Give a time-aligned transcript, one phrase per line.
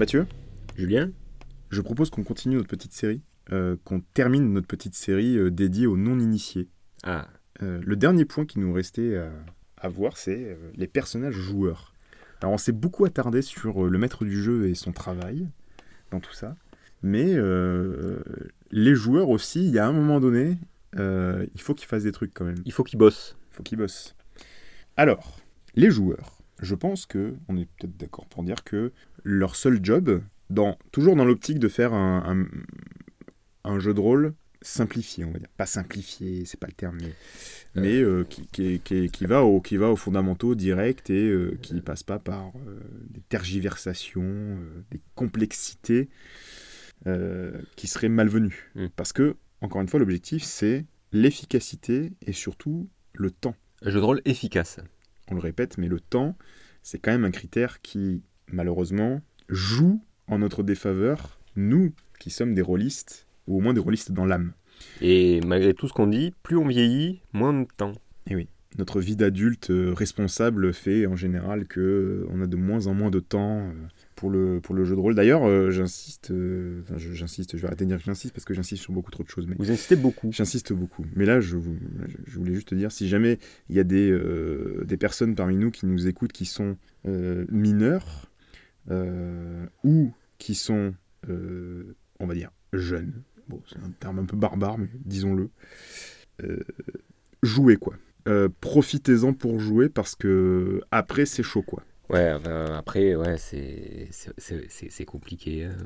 [0.00, 0.26] Mathieu,
[0.78, 1.10] Julien
[1.68, 3.20] je propose qu'on continue notre petite série,
[3.52, 6.70] euh, qu'on termine notre petite série euh, dédiée aux non-initiés.
[7.02, 7.28] Ah,
[7.62, 9.20] Euh, le dernier point qui nous restait
[9.76, 11.92] à, voir, c'est les personnages joueurs.
[12.40, 15.46] Alors on s'est beaucoup attardé sur le maître du jeu et son travail
[16.10, 16.56] dans tout ça,
[17.02, 17.36] mais
[18.70, 20.56] les joueurs aussi, il y a un moment donné,
[20.96, 22.62] il faut qu'ils fassent des trucs quand même.
[22.64, 23.36] il faut qu'il bosse.
[23.50, 24.16] Il faut qu'ils bossent.
[24.96, 25.40] Alors,
[25.74, 28.92] les joueurs, je pense que, on est peut-être d'accord pour dire que
[29.24, 32.40] leur seul job, dans, toujours dans l'optique de faire un,
[33.64, 35.48] un- un jeu de rôle simplifié, on va dire.
[35.56, 37.14] Pas simplifié, c'est pas le terme, mais,
[37.80, 41.08] mais euh, qui, qui, est- qui est- qui va au, qui va aux fondamentaux directs
[41.08, 46.08] et euh, qui passe pas par euh, des tergiversations, euh, des complexités
[47.76, 48.70] qui seraient malvenues.
[48.74, 48.86] Mm.
[48.96, 53.54] Parce que, encore une fois, l'objectif, c'est l'efficacité et surtout le temps.
[53.82, 54.78] Un jeu de rôle efficace.
[55.30, 56.36] On le répète, mais le temps,
[56.82, 62.62] c'est quand même un critère qui, malheureusement, joue en notre défaveur, nous qui sommes des
[62.62, 64.52] rôlistes, ou au moins des rôlistes dans l'âme.
[65.00, 67.92] Et malgré tout ce qu'on dit, plus on vieillit, moins de temps.
[68.78, 72.94] Notre vie d'adulte euh, responsable fait en général que euh, on a de moins en
[72.94, 73.72] moins de temps euh,
[74.20, 75.14] pour le, pour le jeu de rôle.
[75.14, 78.44] D'ailleurs, euh, j'insiste, euh, enfin, je- j'insiste, je vais arrêter de dire que j'insiste parce
[78.44, 80.30] que j'insiste sur beaucoup trop de choses, mais Vous insistez beaucoup.
[80.30, 81.06] J'insiste beaucoup.
[81.16, 81.78] Mais là, je, vous-
[82.26, 83.38] je voulais juste te dire, si jamais
[83.70, 86.76] il y a des, euh, des personnes parmi nous qui nous écoutent qui sont
[87.50, 88.30] mineurs
[89.84, 90.92] ou qui sont,
[91.26, 95.48] on va dire, jeunes, bon, c'est un terme un peu barbare, mais disons-le,
[97.42, 97.94] jouez quoi.
[98.60, 101.82] Profitez-en pour jouer parce que après, c'est chaud quoi.
[102.10, 105.64] Ouais, enfin, après, ouais, c'est compliqué.
[105.64, 105.76] hein.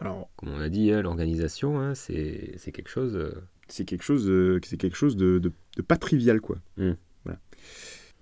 [0.00, 3.16] Alors, Comme on a dit, hein, l'organisation, hein, c'est quelque chose.
[3.16, 3.32] euh,
[3.68, 6.58] c'est quelque chose, euh, c'est quelque chose de, de- de pas trivial, quoi.
[6.76, 6.92] Mm.
[7.24, 7.38] Voilà.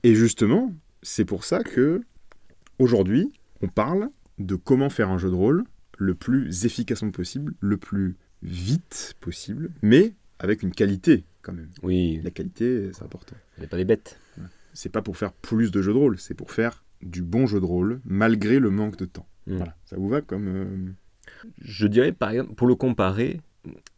[0.03, 2.03] Et justement, c'est pour ça que
[2.79, 3.33] aujourd'hui,
[3.63, 5.65] on parle de comment faire un jeu de rôle
[5.97, 11.71] le plus efficacement possible, le plus vite possible, mais avec une qualité quand même.
[11.83, 13.35] Oui, La qualité, c'est important.
[13.57, 14.19] on n'est pas des bêtes.
[14.75, 17.61] C'est pas pour faire plus de jeux de rôle, c'est pour faire du bon jeu
[17.61, 19.27] de rôle malgré le manque de temps.
[19.47, 19.57] Mm.
[19.57, 20.93] Voilà, ça vous va comme euh,
[21.61, 23.41] Je dirais, par exemple, pour le comparer,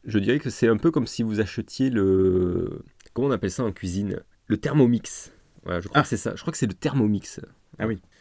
[0.05, 2.83] je dirais que c'est un peu comme si vous achetiez le.
[3.13, 4.21] Comment on appelle ça en cuisine?
[4.47, 5.33] Le thermomix.
[5.65, 6.03] Voilà, je crois Ah.
[6.03, 6.35] que c'est ça.
[6.37, 7.41] Je crois que c'est le thermomix.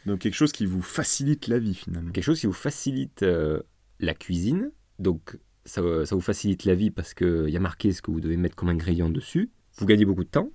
[0.06, 2.12] donc quelque chose qui vous facilite la vie finalement.
[2.12, 3.62] Quelque chose qui vous facilite euh,
[4.00, 4.72] la cuisine.
[5.00, 8.20] Donc, ça, ça vous facilite la vie parce qu'il y a marqué ce que vous
[8.22, 9.50] devez mettre comme ingrédient dessus.
[9.78, 10.52] Vous gagnez beaucoup de temps.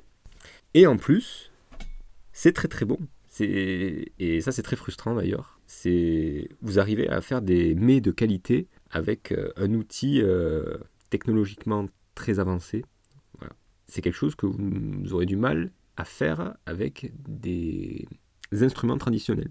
[0.74, 1.50] Et en plus,
[2.32, 2.98] c'est très très bon.
[3.40, 5.58] Et ça, c'est très frustrant d'ailleurs.
[6.62, 10.78] Vous arrivez à faire des mets de qualité avec euh, un outil euh,
[11.10, 12.84] technologiquement très avancé.
[13.86, 18.08] C'est quelque chose que vous aurez du mal à faire avec des
[18.50, 19.50] instruments traditionnels.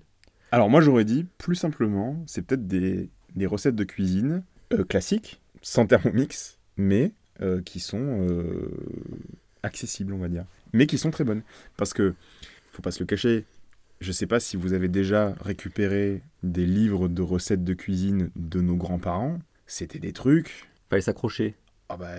[0.52, 3.10] Alors moi j'aurais dit plus simplement, c'est peut-être des,
[3.46, 7.14] recettes de cuisine euh, classiques, sans thermomix, mais
[7.66, 8.28] qui sont
[9.64, 11.44] accessibles on va dire, mais qui sont très bonnes.
[11.78, 12.16] Parce que,
[12.72, 13.46] faut pas se le cacher,
[14.04, 18.62] je sais pas si vous avez déjà récupéré des livres de recettes de cuisine de
[18.62, 21.56] nos grands-parents, c'était des trucs, Fallait s'accrocher.
[21.90, 22.12] ah bah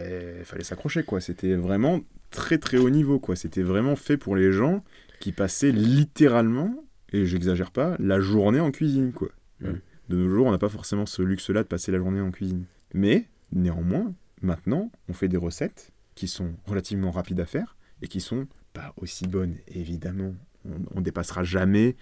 [0.43, 2.00] fallait s'accrocher quoi, c'était vraiment
[2.31, 4.83] très très haut niveau quoi, c'était vraiment fait pour les gens
[5.21, 6.75] qui passaient littéralement,
[7.12, 9.28] et j'exagère pas, la journée en cuisine quoi.
[9.61, 9.75] Mm.
[10.09, 12.65] De nos jours, on n'a pas forcément ce luxe-là de passer la journée en cuisine.
[12.93, 14.12] Mais, néanmoins,
[14.43, 18.93] maintenant, on fait des recettes qui sont relativement rapides à faire et qui sont pas
[18.99, 20.34] aussi bonnes, évidemment.
[20.64, 21.97] On, on dépassera jamais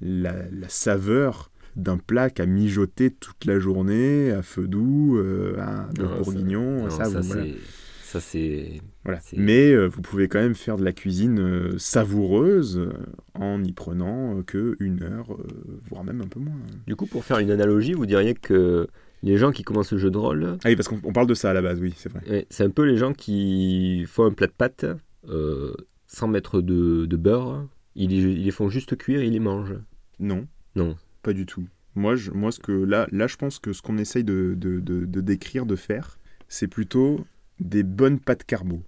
[0.00, 5.88] la, la saveur d'un plat qu'à mijoter toute la journée à feu doux, euh, à
[5.98, 7.44] Non, bourguignon, Non, ça, ça, vous- voilà.
[7.44, 7.54] c'est.
[8.02, 8.80] Ça, c'est.
[9.04, 9.20] Voilà.
[9.36, 12.90] Mais euh, vous pouvez quand même faire de la cuisine euh, savoureuse euh,
[13.34, 15.46] en n'y prenant euh, que une heure, euh,
[15.88, 16.56] voire même un peu moins.
[16.88, 18.88] Du coup, pour faire une analogie, vous diriez que
[19.22, 21.34] les gens qui commencent le jeu de rôle, Ah oui, parce qu'on on parle de
[21.34, 22.20] ça à la base, oui, c'est vrai.
[22.28, 24.86] ouais, c'est un peu les gens qui font un plat de pâtes
[25.28, 25.72] euh,
[26.08, 27.64] sans mettre de, de beurre.
[27.96, 29.76] Ils, ils les font juste cuire et ils les mangent.
[30.18, 30.46] Non,
[30.76, 30.96] Non.
[31.22, 31.66] pas du tout.
[31.94, 34.78] Moi, je, moi ce que, là, là, je pense que ce qu'on essaye de, de,
[34.80, 37.24] de- de décrire, de faire, c'est plutôt
[37.58, 38.82] des bonnes pâtes carbo.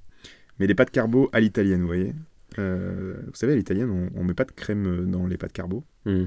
[0.59, 2.15] Mais des pâtes carbo à l'italienne, vous voyez.
[2.59, 5.85] Euh, vous savez, à l'italienne, on, on met pas de crème dans les pâtes carbo.
[6.05, 6.27] Hmm.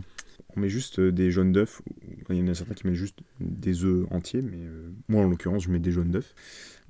[0.56, 1.82] On met juste des jaunes d'œufs.
[2.30, 5.30] Il y en a certains qui mettent juste des œufs entiers, mais euh, moi, en
[5.30, 6.34] l'occurrence, je mets des jaunes d'œufs.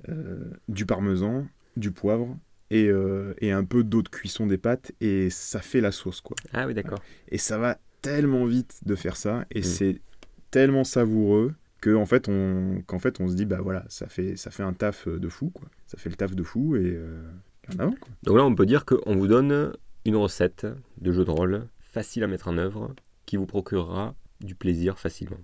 [0.08, 1.46] Euh, du parmesan,
[1.76, 2.36] du poivre
[2.70, 6.20] et, euh, et un peu d'eau de cuisson des pâtes, et ça fait la sauce,
[6.20, 6.36] quoi.
[6.52, 6.98] Ah oui, d'accord.
[7.28, 9.64] Et ça va tellement vite de faire ça, et Mm.
[9.64, 10.00] c'est
[10.50, 14.36] tellement savoureux que en fait on qu'en fait on se dit bah voilà ça fait
[14.36, 17.20] ça fait un taf de fou quoi ça fait le taf de fou et euh,
[17.74, 19.72] en avant quoi Donc là, on peut dire qu'on vous donne
[20.06, 20.66] une recette
[21.00, 22.94] de jeu de rôle facile à mettre en œuvre
[23.26, 25.36] qui vous procurera du plaisir facilement.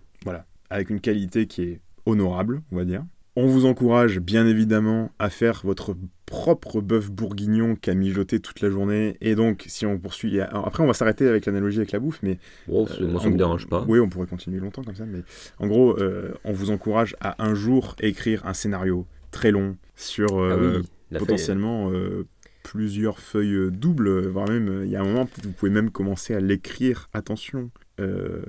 [0.71, 3.05] avec une qualité qui est honorable, on va dire.
[3.35, 5.97] On vous encourage bien évidemment à faire votre
[6.27, 9.17] propre bœuf bourguignon qu'à mijoter toute la journée.
[9.23, 10.39] Et donc, si on poursuit.
[10.41, 12.39] alors, après, on va s'arrêter avec l'analogie avec la bouffe, mais.
[12.69, 13.85] Bon, moi, ça en- me dérange pas.
[13.89, 15.23] Oui, on pourrait continuer longtemps comme ça, mais
[15.59, 20.39] en gros, euh, on vous encourage à un jour écrire un scénario très long sur
[20.39, 22.27] Ah euh, oui, potentiellement euh,
[22.65, 25.91] plusieurs feuilles euh, doubles, voire même, euh, il y a un moment, vous pouvez même
[25.91, 28.43] commencer à l'écrire, attention, euh,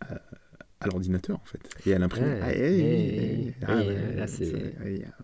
[0.00, 0.20] à,
[0.82, 2.26] à l'ordinateur en fait, et à l'imprimer.
[2.26, 3.82] Ouais, Ah,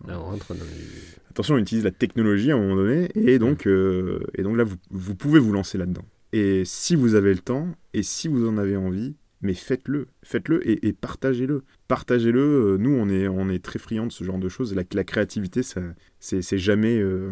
[0.07, 3.39] là, on rentre dans du- Attention, on utilise la technologie à un moment donné, et
[3.39, 6.03] donc, euh, et donc là, vous, vous pouvez vous lancer là-dedans.
[6.33, 10.67] Et si vous avez le temps, et si vous en avez envie, mais faites-le, faites-le
[10.69, 11.63] et, et partagez-le.
[11.87, 14.83] Partagez-le, euh, nous on est, on est très friands de ce genre de choses, la,
[14.93, 15.81] la créativité, ça,
[16.19, 17.31] c'est jamais, euh,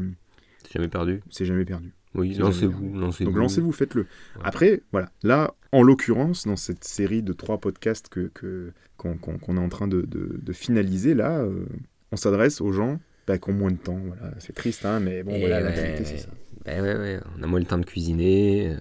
[0.63, 1.19] C'est jamais perdu.
[1.29, 1.91] c'est jamais perdu.
[2.15, 3.29] Oui, lancez-vous, lancez-vous.
[3.31, 4.07] Donc lancez-vous, faites-le.
[4.43, 9.37] Après, voilà, là, en l'occurrence, dans cette série de trois podcasts que, que, qu'on, qu'on-
[9.37, 11.65] qu'on est en train de, de- de finaliser, là, euh,
[12.11, 13.99] on s'adresse aux gens bah, qui ont moins de temps.
[14.05, 14.33] Voilà.
[14.39, 16.29] C'est triste, hein, mais bon, Et voilà, la ouais, vérité, c'est ça.
[16.65, 18.77] Ben ouais, ouais, on a moins le temps de cuisiner, euh,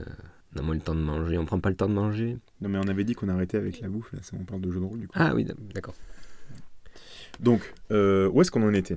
[0.54, 2.38] on a moins le temps de manger, on prend pas le temps de manger.
[2.60, 4.80] Non, mais on avait dit qu'on arrêtait avec la bouffe, là, on parle de jeux
[4.80, 5.14] de rôle, du coup.
[5.16, 5.44] Ah oui,
[5.74, 5.94] d'accord.
[7.40, 8.96] Donc, euh, où est-ce qu'on en était?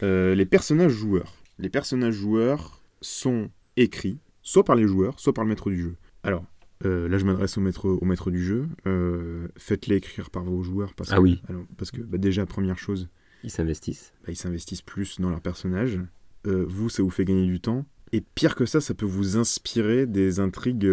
[0.00, 1.34] Les personnages joueurs.
[1.58, 5.94] Les personnages joueurs sont écrits, soit par les joueurs, soit par le maître du jeu.
[6.22, 6.44] Alors,
[6.84, 8.66] euh, là, je m'adresse au maître, au maître du jeu.
[8.86, 10.94] Euh, Faites-les écrire par vos joueurs.
[10.94, 11.42] Parce Ah que, oui.
[11.48, 13.08] alors, parce que, bah, déjà, première chose,
[13.42, 14.12] Ils s'investissent.
[14.24, 16.00] bah, ils s'investissent plus dans leur personnage.
[16.46, 17.86] Euh, vous, ça vous fait gagner du temps.
[18.12, 20.86] Et pire que ça, ça peut vous inspirer des intrigues.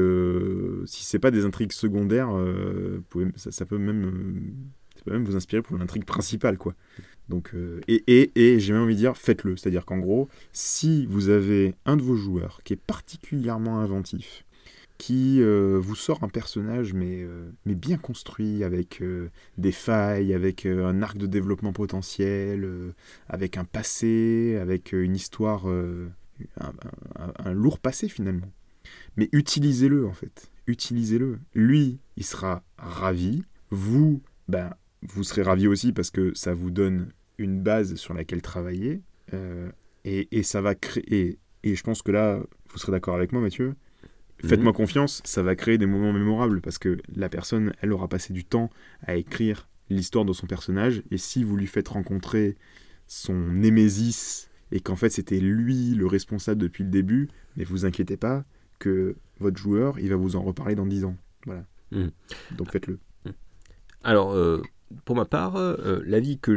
[0.86, 2.30] si c'est pas des intrigues secondaires,
[3.10, 4.54] pouvez- ça, ça peut même,
[5.02, 6.76] ça peut même vous inspirer pour l'intrigue principale, quoi.
[7.28, 9.58] Donc, euh, et et, et j'ai même envie de dire, faites-le.
[9.58, 14.46] C'est-à-dire qu'en gros, si vous avez un de vos joueurs qui est particulièrement inventif,
[15.00, 19.02] qui euh, vous sort un personnage mais, euh, mais bien construit, avec
[19.58, 22.70] des failles, avec un arc de développement potentiel,
[23.28, 26.74] avec un passé, avec une histoire, un-
[27.40, 28.52] un lourd passé finalement.
[29.18, 31.40] Mais utilisez-le en fait, utilisez-le.
[31.56, 33.44] Lui, il sera ravi.
[33.72, 34.72] Vous, ben,
[35.04, 39.02] vous serez ravi aussi parce que ça vous donne une base sur laquelle travailler.
[39.34, 39.70] euh,
[40.04, 41.38] et, et ça va créer.
[41.64, 42.40] Et je pense que là,
[42.72, 43.76] vous serez d'accord avec moi, Mathieu.
[44.44, 48.34] Faites-moi confiance, ça va créer des moments mémorables parce que la personne, elle aura passé
[48.34, 48.72] du temps
[49.04, 51.04] à écrire l'histoire de son personnage.
[51.12, 52.58] Et si vous lui faites rencontrer
[53.06, 58.18] son némésis et qu'en fait c'était lui le responsable depuis le début, mais vous inquiétez
[58.18, 58.44] pas
[58.80, 61.18] que votre joueur, il va vous en reparler dans 10 ans.
[61.46, 61.64] Voilà.
[61.92, 62.10] Mhm.
[62.58, 62.98] Donc faites-le.
[64.04, 64.64] Alors, euh,
[65.06, 66.52] pour ma part, euh, l'avis que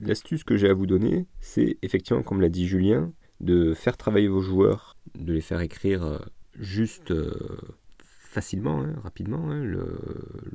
[0.00, 4.28] l'astuce que j'ai à vous donner, c'est effectivement, comme l'a dit Julien, de faire travailler
[4.28, 6.18] vos joueurs, de les faire écrire euh,
[6.58, 7.32] juste euh,
[8.02, 9.98] facilement, hein, rapidement, hein, le,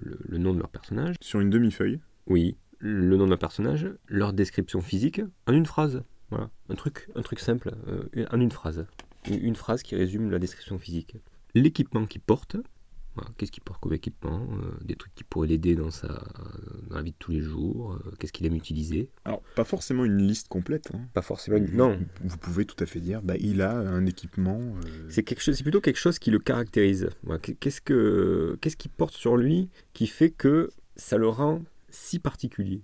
[0.02, 1.16] le- le nom de leur personnage.
[1.22, 2.00] Sur une demi-feuille.
[2.28, 6.04] Oui, le nom de leur personnage, leur description physique, en une phrase.
[6.30, 8.86] Voilà, un truc, un truc simple, euh, en une phrase.
[9.30, 11.16] Une, une phrase qui résume la description physique.
[11.56, 12.58] L'équipement qu'il porte,
[13.16, 16.08] voilà, qu'est-ce qu'il porte comme équipement, euh, des trucs qui pourraient l'aider dans, sa,
[16.90, 19.10] dans la vie de tous les jours, euh, qu'est-ce qu'il aime utiliser?
[19.26, 20.90] Alors, pas forcément une liste complète.
[20.96, 21.02] hein.
[21.14, 24.60] Pas forcément, non, Vous pouvez tout à fait dire, bah, il a un équipement.
[24.60, 27.10] euh, C'est quelque chose, c'est plutôt quelque chose qui le caractérise.
[27.24, 32.18] Voilà, Qu'est-ce que, qu'est-ce qu'il porte sur lui qui fait que ça le rend si
[32.20, 32.82] particulier?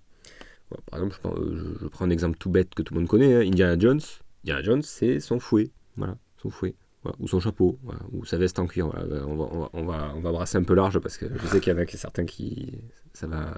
[0.69, 3.00] Voilà, Par exemple, je, prends- je- je prends un exemple tout bête que tout le
[3.00, 3.33] monde connaît.
[3.33, 4.01] hein, Indiana Jones.
[4.43, 5.71] Indiana Jones, c'est son fouet.
[5.98, 6.75] Voilà, son fouet.
[7.20, 7.79] Ou son chapeau,
[8.12, 8.89] ou sa veste en cuir.
[8.89, 11.48] Ben, on, va, on, va, on, va, on brasser un peu large parce que je
[11.48, 12.82] sais qu'il y en a certains qui.
[13.13, 13.53] Ça va,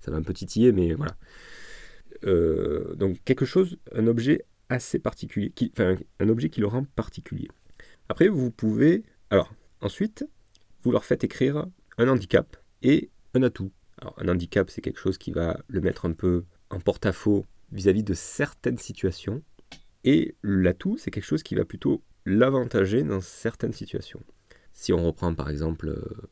[0.00, 1.16] ça va un peu titiller, mais voilà.
[2.24, 7.48] Euh, donc, quelque chose, un objet assez particulier, enfin, un objet qui le rend particulier.
[8.08, 9.04] Après, vous pouvez.
[9.30, 10.28] Alors, ensuite,
[10.82, 11.66] vous leur faites écrire
[11.98, 13.72] un handicap et un atout.
[13.98, 18.02] Alors, un handicap, c'est quelque chose qui va le mettre un peu en porte-à-faux vis-à-vis
[18.02, 19.42] de certaines situations.
[20.04, 24.22] Et l'atout, c'est quelque chose qui va plutôt l'avantager dans certaines situations.
[24.74, 26.28] Si on reprend par exemple euh,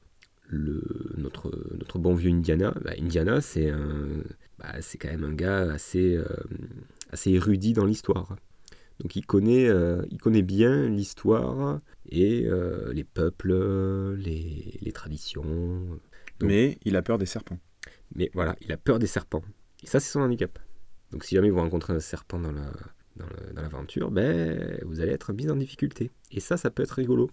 [0.48, 0.82] le,
[1.16, 3.72] notre, notre bon vieux Indiana, bah, Indiana, c'est
[4.58, 6.26] bah, c'est quand même un gars assez, euh,
[7.10, 8.36] assez érudit dans l'histoire.
[9.00, 15.42] Donc il connaît, euh, il connaît bien l'histoire et euh, les peuples, les, les traditions.
[16.38, 17.58] Donc- Mais il a peur des serpents.
[18.14, 19.42] Mais voilà, il a peur des serpents.
[19.82, 20.58] Et ça, c'est son handicap.
[21.10, 22.70] Donc si jamais vous rencontrez un serpent dans la
[23.16, 26.10] dans l'aventure, ben, vous allez être mis en difficulté.
[26.32, 27.30] Et ça, ça peut être rigolo.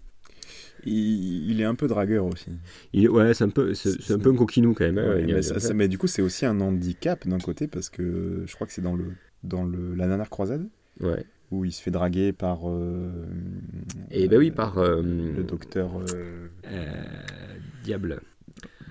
[0.84, 2.50] Il, il est un peu dragueur aussi.
[2.92, 4.98] Il, ouais, c'est un peu, c'est, un peu un coquinou quand même.
[4.98, 7.88] hein, Ouais, mais, ça- ça- mais du coup, c'est aussi un handicap d'un côté parce
[7.90, 9.12] que je crois que c'est dans le
[9.44, 10.68] dans le la dernière croisade
[11.00, 11.24] Ouais.
[11.50, 12.68] où il se fait draguer par.
[12.68, 13.26] euh,
[14.10, 15.90] Et ben oui, euh, par euh, le docteur.
[16.14, 16.48] euh,
[17.84, 18.20] diable.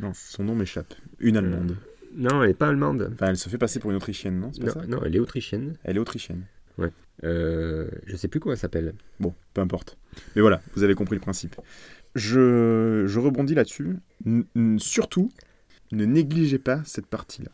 [0.02, 0.94] Non, son nom m'échappe.
[1.20, 1.76] Une Allemande.
[2.16, 3.12] Non, elle n'est pas allemande.
[3.14, 4.88] Enfin, elle se fait passer pour une Autrichienne, non C'est pas Non, ça?
[4.88, 5.76] non, elle est autrichienne.
[5.84, 6.44] Elle est Autrichienne.
[7.24, 8.94] Euh, je sais plus comment elle s'appelle.
[9.20, 9.98] Bon, peu importe.
[10.36, 11.56] Mais voilà, vous avez compris le principe.
[12.16, 13.98] Je, je rebondis là-dessus.
[14.78, 15.32] Surtout,
[15.92, 17.52] ne négligez pas cette partie-là.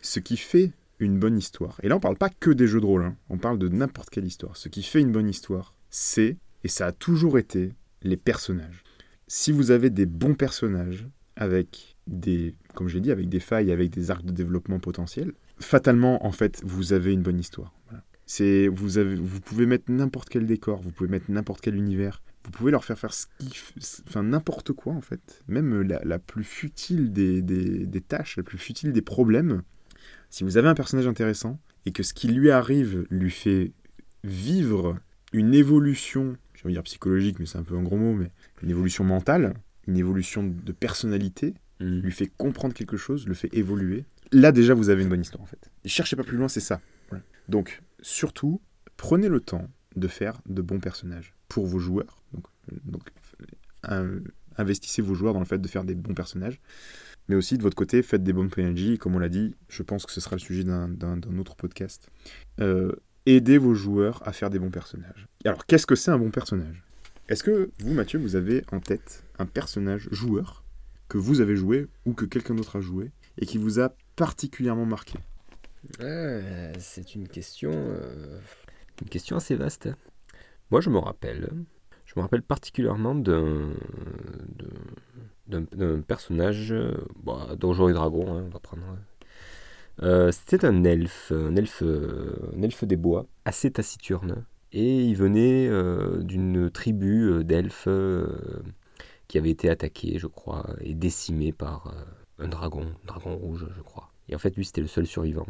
[0.00, 2.86] Ce qui fait une bonne histoire, et là on parle pas que des jeux de
[2.86, 4.56] rôle, hein, on parle de n'importe quelle histoire.
[4.56, 8.82] Ce qui fait une bonne histoire, c'est, et ça a toujours été, les personnages.
[9.26, 11.06] Si vous avez des bons personnages,
[11.36, 15.32] avec des, comme je l'ai dit, avec des failles, avec des arcs de développement potentiels,
[15.60, 17.72] fatalement, en fait, vous avez une bonne histoire.
[18.30, 22.22] C'est, vous, avez, vous pouvez mettre n'importe quel décor, vous pouvez mettre n'importe quel univers,
[22.44, 23.26] vous pouvez leur faire faire ce
[24.06, 28.42] enfin n'importe quoi en fait, même la, la plus futile des, des, des tâches, la
[28.42, 29.62] plus futile des problèmes.
[30.30, 33.72] Si vous avez un personnage intéressant et que ce qui lui arrive lui fait
[34.24, 34.98] vivre
[35.32, 38.30] une évolution, je vais dire psychologique, mais c'est un peu un gros mot, mais
[38.62, 39.54] une évolution mentale,
[39.86, 42.00] une évolution de personnalité, Mm.
[42.00, 44.04] lui fait comprendre quelque chose, le fait évoluer.
[44.32, 45.70] Là déjà vous avez une bonne histoire en fait.
[45.84, 46.80] Et cherchez pas plus loin, c'est ça.
[47.48, 48.60] Donc surtout,
[48.96, 52.22] prenez le temps de faire de bons personnages pour vos joueurs.
[52.84, 53.10] Donc,
[53.90, 54.20] euh,
[54.56, 56.60] investissez vos joueurs dans le fait de faire des bons personnages.
[57.28, 58.98] Mais aussi de votre côté, faites des bons PNJ.
[58.98, 62.08] Comme on l'a dit, je pense que ce sera le sujet d'un autre podcast.
[62.60, 62.92] Euh,
[63.26, 65.28] aidez vos joueurs à faire des bons personnages.
[65.44, 66.82] Alors, qu'est-ce que c'est un bon personnage?
[67.28, 70.64] Est-ce que vous, Mathieu, vous avez en tête un personnage joueur
[71.08, 74.86] que vous avez joué ou que quelqu'un d'autre a joué et qui vous a particulièrement
[74.86, 75.18] marqué?
[76.00, 78.38] Euh, c'est une question, euh,
[79.00, 79.88] une question assez vaste.
[80.70, 81.50] Moi, je me rappelle,
[82.04, 83.70] je me rappelle particulièrement d'un,
[85.46, 86.94] d'un, personnage, euh,
[87.56, 88.84] Donjons et Dragons, hein, on va prendre.
[90.02, 95.70] Euh, c'était un elfe, un elfe, un elfe des bois, assez taciturne, et il venait
[96.22, 97.88] d'une tribu d'elfes
[99.26, 101.94] qui avait été attaquée, je crois, et décimée par
[102.38, 104.12] un dragon, un dragon rouge, je crois.
[104.28, 105.46] Et en fait, lui, c'était le seul survivant.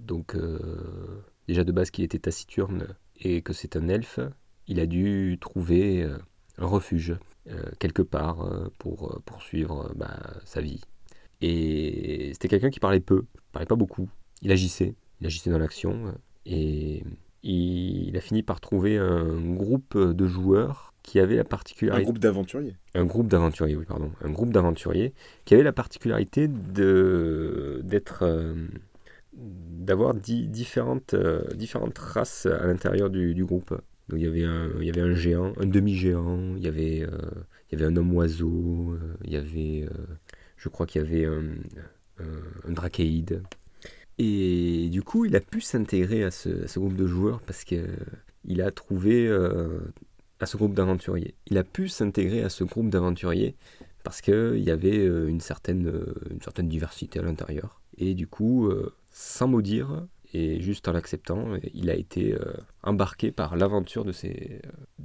[0.00, 2.88] Donc, euh, déjà de base qu'il était taciturne
[3.18, 4.20] et que c'est un elfe,
[4.66, 6.18] il a dû trouver euh,
[6.58, 7.16] un refuge
[7.48, 10.80] euh, quelque part pour poursuivre bah, sa vie.
[11.40, 14.08] Et c'était quelqu'un qui parlait peu, parlait pas beaucoup.
[14.42, 16.14] Il agissait, il agissait dans l'action
[16.44, 17.02] et
[17.42, 22.18] il a fini par trouver un groupe de joueurs qui avait la Un particularité groupe
[22.18, 22.76] d'aventuriers.
[22.94, 24.12] un groupe d'aventuriers, oui, pardon.
[24.22, 25.12] Un groupe d'aventuriers
[25.44, 28.68] qui avait la particularité de d'être euh,
[29.32, 33.70] d'avoir di- différentes euh, différentes races à l'intérieur du, groupe.
[34.08, 37.02] Donc il y avait un il y avait un géant, un demi-géant, il y avait
[37.02, 37.30] euh,
[37.70, 39.88] il y avait un homme oiseau, euh, il y avait
[40.56, 41.44] je crois qu'il y avait un,
[42.18, 43.42] un, drachéide.
[44.18, 47.86] Et du coup, il a pu s'intégrer à ce, groupe de joueurs parce que
[48.44, 49.30] il a trouvé
[50.40, 51.34] à ce groupe d'aventuriers.
[51.46, 53.56] Il a pu s'intégrer à ce groupe d'aventuriers
[54.02, 55.90] parce qu'il y avait une certaine,
[56.30, 57.80] une certaine diversité à l'intérieur.
[57.96, 58.70] Et du coup,
[59.10, 62.52] sans mot dire, et juste en l'acceptant, il a été euh,
[62.82, 64.60] embarqué par l'aventure de ces...
[64.64, 65.04] euh,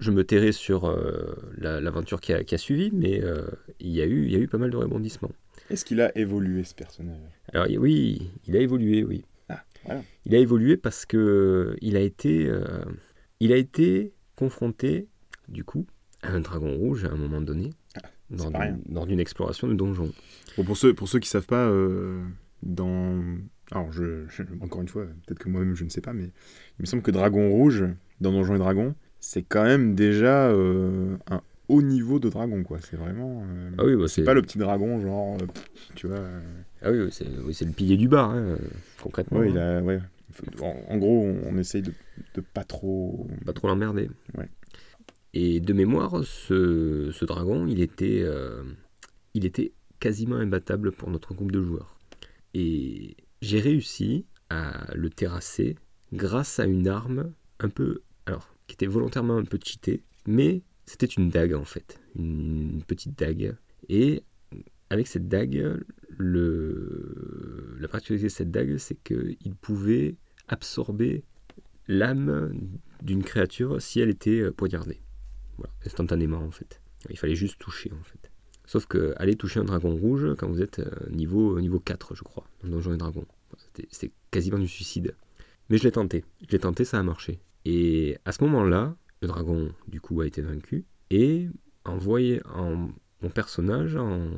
[0.00, 3.46] Je me tairai sur euh, la- l'aventure qui, a, qui a suivi, mais euh,
[3.80, 5.32] il, y a eu, il y a eu pas mal de rebondissements.
[5.70, 7.20] Est-ce qu'il a évolué ce personnage?
[7.52, 9.24] Alors oui, il a évolué, oui.
[9.48, 10.02] Ah, voilà.
[10.26, 12.84] Il a évolué parce que il a été, euh,
[13.40, 15.06] il a été confronté,
[15.48, 15.86] du coup,
[16.22, 17.70] à un dragon rouge à un moment donné,
[18.50, 20.10] d'une- lors d'une exploration de donjon.
[20.56, 22.22] Bon, pour ceux, pour ceux qui savent pas, euh,
[22.64, 23.22] dans...
[23.70, 26.80] Alors, je, je- encore une fois, peut-être que moi-même je ne sais pas, mais il
[26.82, 27.84] me semble que Dragon Rouge,
[28.20, 32.78] dans Donjons et Dragons, c'est quand même déjà euh, un haut niveau de dragon, quoi.
[32.82, 33.44] C'est vraiment...
[33.48, 35.46] euh, Ah oui, bah, c'est pas le petit dragon, genre, euh,
[35.94, 36.20] tu vois...
[36.82, 38.56] Ah oui, oui, c'est oui, le pilier du bar, hein,
[39.02, 39.38] concrètement.
[39.38, 39.82] ouais, hein.
[39.82, 40.00] Ouais.
[40.60, 41.92] En, en gros, on, on essaye de,
[42.34, 43.26] de pas trop...
[43.46, 44.10] Pas trop l'emmerder.
[44.36, 44.48] Ouais.
[45.32, 48.62] Et de mémoire, ce, ce dragon, il était, euh,
[49.32, 51.93] il était quasiment imbattable pour notre groupe de joueurs.
[52.54, 55.76] Et j'ai réussi à le terrasser
[56.12, 61.06] grâce à une arme un peu, alors, qui était volontairement un peu cheatée, mais c'était
[61.06, 63.56] une dague en fait, une, petite dague.
[63.88, 64.22] Et
[64.90, 70.16] avec cette dague, le, la particularité de cette dague, c'est qu'il pouvait
[70.48, 71.24] absorber
[71.88, 72.70] l'âme
[73.02, 75.00] d'une créature si elle était poignardée.
[75.56, 76.80] Voilà, instantanément en fait.
[77.10, 78.30] Il fallait juste toucher en fait.
[78.66, 82.22] Sauf que aller toucher un dragon rouge quand vous êtes euh, niveau, niveau 4, je
[82.22, 83.26] crois, dans Donjons et Dragons.
[83.90, 85.14] C'était quasiment du suicide.
[85.68, 86.24] Mais je l'ai tenté.
[86.46, 87.40] Je l'ai tenté, ça a marché.
[87.64, 90.84] Et à ce moment-là, le dragon, du coup, a été vaincu.
[91.10, 91.48] Et
[91.84, 92.40] en, voyant,
[93.22, 94.30] mon personnage, en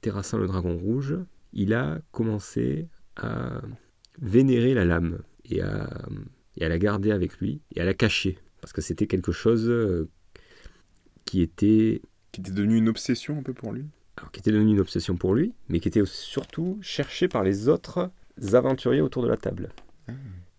[0.00, 1.16] terrassant le dragon rouge,
[1.52, 3.60] il a commencé à
[4.20, 6.08] vénérer la lame et à,
[6.56, 8.38] et à la garder avec lui et à la cacher.
[8.60, 10.08] Parce que c'était quelque chose euh,
[11.24, 12.02] qui était
[12.36, 15.16] Qui était devenu une obsession un peu pour lui alors, qui était devenu une obsession
[15.16, 18.10] pour lui, mais qui était surtout cherché par les autres
[18.52, 19.70] aventuriers autour de la table.
[20.08, 20.12] Ah.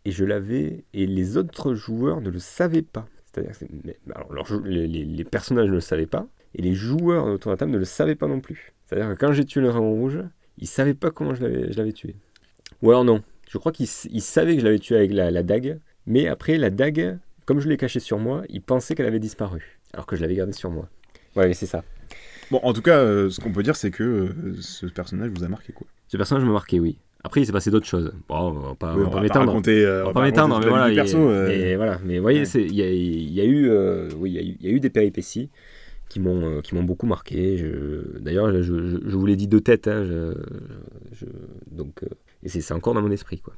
[0.06, 3.08] Et je l'avais, et les autres joueurs ne le savaient pas.
[3.26, 3.66] C'est-à-dire que
[4.14, 7.78] alors, les, personnages ne le savaient pas, et les joueurs autour de la table ne
[7.78, 8.74] le savaient pas non plus.
[8.86, 10.20] C'est-à-dire que quand j'ai tué le dragon rouge,
[10.60, 12.16] ils savaient pas comment je l'avais, je l'avais tué.
[12.84, 15.80] Ou alors non, je crois qu'ils savaient que je l'avais tué avec la, la dague,
[16.06, 19.80] mais après la dague, comme je l'ai cachée sur moi, ils pensaient qu'elle avait disparu,
[19.94, 20.90] alors que je l'avais gardée sur moi.
[21.38, 21.84] Ouais, mais c'est ça.
[22.52, 24.30] Bon, en tout cas, euh, ce qu'on peut dire, c'est que euh,
[24.62, 25.88] ce personnage vous a marqué, quoi.
[26.08, 26.98] Ce personnage m'a marqué, oui.
[27.24, 28.14] Après, il s'est passé d'autres choses.
[28.30, 29.48] Bon, on va pas, Oui, on va pas m'étendre.
[29.48, 30.94] raconter, euh, On va pas m'étendre, mais voilà.
[30.96, 32.00] perso, euh, mais voilà.
[32.06, 32.48] Mais vous voyez, ouais.
[32.66, 34.70] il y, a, il y a eu, euh, oui, il y a eu, il y
[34.70, 35.50] a eu des péripéties
[36.08, 37.58] qui m'ont, euh, qui m'ont beaucoup marqué.
[37.58, 39.90] Je- D'ailleurs, je, je- je vous l'ai dit de tête.
[39.90, 40.38] hein, je-
[41.20, 41.26] je-
[41.76, 42.08] donc, euh,
[42.44, 43.54] et c'est c'est encore dans mon esprit, quoi.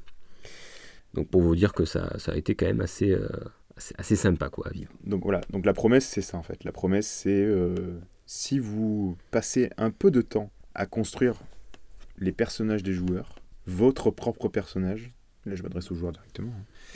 [1.14, 3.28] Donc, pour vous dire que ça, ça a été quand même assez, euh,
[3.80, 4.92] assez, assez sympa, quoi, à vivre.
[5.04, 6.64] Donc voilà, donc la promesse c'est ça en fait.
[6.64, 11.36] La promesse c'est euh, si vous passez un peu de temps à construire
[12.18, 15.14] les personnages des joueurs, votre propre personnage,
[15.46, 16.96] là je m'adresse aux joueurs directement, hein,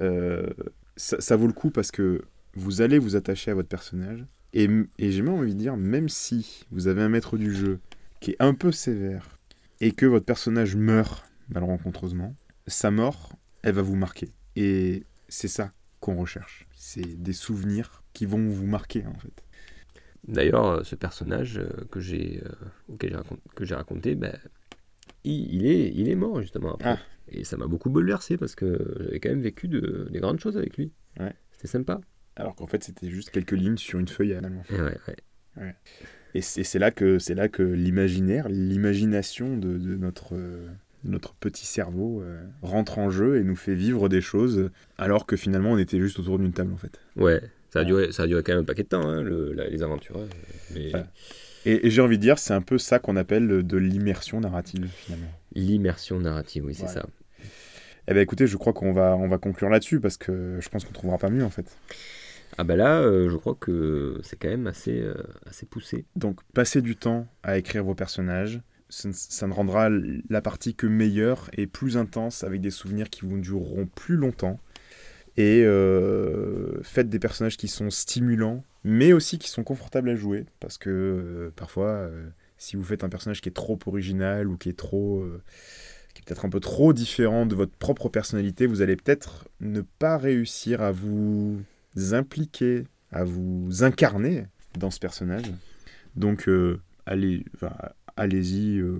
[0.00, 0.50] euh,
[0.96, 2.22] ça, vaut le coup parce que
[2.54, 6.08] vous allez vous attacher à votre personnage et, et j'ai même envie de dire, même
[6.08, 7.78] si vous avez un maître du jeu
[8.20, 9.38] qui est un peu sévère
[9.80, 12.34] et que votre personnage meurt malencontreusement,
[12.66, 13.32] sa mort,
[13.62, 14.28] elle va vous marquer.
[14.56, 15.72] Et c'est ça
[16.08, 16.66] qu'on recherche.
[16.74, 19.44] C'est des souvenirs qui vont vous marquer en fait.
[20.26, 23.22] D'ailleurs, euh, ce personnage euh, que j'ai, euh,
[23.54, 24.36] que j'ai raconté, ben,
[25.24, 26.90] il, est, il est mort justement après.
[26.90, 26.98] Ah.
[27.30, 30.56] Et ça m'a beaucoup bouleversé parce que j'avais quand même vécu de, des grandes choses
[30.56, 30.92] avec lui.
[31.20, 31.34] Ouais.
[31.52, 32.00] C'était sympa.
[32.36, 34.62] Alors qu'en fait c'était juste quelques lignes sur une feuille finalement.
[34.70, 34.96] Et ouais,
[35.56, 35.76] ouais.
[36.34, 40.36] Et c'est là que c'est là que l'imaginaire, l'imagination de, de notre
[41.04, 45.36] notre petit cerveau euh, rentre en jeu et nous fait vivre des choses alors que
[45.36, 47.00] finalement on était juste autour d'une table en fait.
[47.16, 47.40] Ouais,
[47.70, 49.68] ça a duré, ça a duré quand même un paquet de temps, hein, le- la-
[49.68, 49.82] les.
[50.74, 51.04] Mais Ouais.
[51.66, 54.88] Et, et j'ai envie de dire c'est un peu ça qu'on appelle de l'immersion narrative
[54.94, 55.30] finalement.
[55.54, 57.00] l'immersion narrative, oui, c'est Voilà.
[57.02, 57.08] ça.
[58.10, 60.84] Eh ben écoutez, je crois qu'on va on va conclure là-dessus parce que je pense
[60.84, 61.76] qu'on trouvera pas mieux en fait.
[62.56, 65.14] Ah bah là, euh, je crois que c'est quand même assez, euh,
[65.46, 66.06] assez poussé.
[66.16, 68.60] Donc, passez du temps à écrire vos personnages.
[68.90, 69.90] Ça ne, rendra
[70.30, 74.60] la partie que meilleure et plus intense avec des souvenirs qui vous dureront plus longtemps.
[75.36, 80.46] Et euh, faites des personnages qui sont stimulants, mais aussi qui sont confortables à jouer.
[80.58, 84.56] Parce que euh, parfois, euh, si vous faites un personnage qui est trop original ou
[84.56, 85.24] qui est trop.
[86.26, 90.82] peut-être un peu trop différent de votre propre personnalité, vous allez peut-être ne pas réussir
[90.82, 91.60] à vous
[92.10, 94.46] impliquer, à vous incarner
[94.76, 95.52] dans ce personnage.
[96.16, 96.50] Donc,
[97.06, 97.44] allez,
[98.18, 98.98] allez-y euh,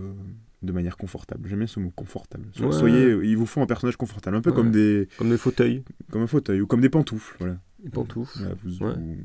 [0.62, 1.48] de manière confortable.
[1.48, 2.46] J'aime bien ce mot, confortable.
[2.52, 2.72] So- Ouais.
[2.72, 4.57] Soyez, il vous faut un personnage confortable, un peu Ouais.
[4.57, 7.37] comme des, Comme des fauteuils, comme un fauteuil ou comme des pantoufles.
[7.38, 7.59] Voilà.
[7.83, 8.38] des pantoufles.
[8.64, 8.92] Vous, Ouais.
[8.94, 9.16] vous,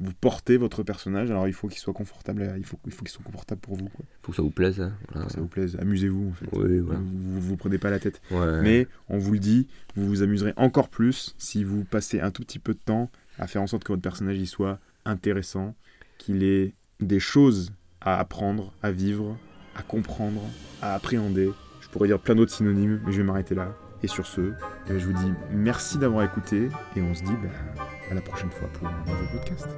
[0.00, 2.54] vous portez votre personnage, alors il faut qu'il soit confortable.
[2.56, 3.88] Il faut, il faut qu'il soit confortable pour vous.
[3.90, 4.04] Quoi.
[4.22, 4.80] Faut que ça vous plaise.
[4.80, 4.92] hein.
[5.00, 5.26] Faut Voilà.
[5.26, 5.76] que ça vous plaise.
[5.78, 6.46] Amusez-vous en fait.
[6.52, 7.00] Oui, voilà.
[7.00, 8.22] Vous, vous vous prenez pas la tête.
[8.62, 12.42] Mais on vous le dit, vous vous amuserez encore plus si vous passez un tout
[12.42, 15.74] petit peu de temps à faire en sorte que votre personnage y soit intéressant,
[16.16, 17.72] qu'il ait des choses
[18.14, 19.36] à apprendre, à vivre,
[19.76, 20.40] à comprendre,
[20.82, 21.50] à appréhender.
[21.80, 23.74] Je pourrais dire plein d'autres synonymes, mais je vais m'arrêter là.
[24.02, 24.54] Et sur ce, euh,
[24.88, 28.68] je vous dis merci d'avoir écouté et on se dit bah, à la prochaine fois
[28.68, 29.68] pour un nouveau podcast.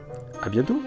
[0.43, 0.83] À bientôt.